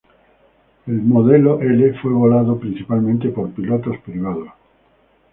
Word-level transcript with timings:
El 0.87 0.93
"Model 1.03 1.47
L" 1.59 1.93
fue 2.01 2.11
volado 2.11 2.59
principalmente 2.59 3.29
por 3.29 3.51
pilotos 3.51 3.97
privados. 4.03 4.47